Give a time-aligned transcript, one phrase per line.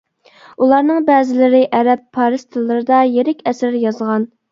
[0.67, 4.27] ئۇلارنىڭ بەزىلىرى ئەرەب، پارس تىللىرىدا يىرىك ئەسەر يازغان.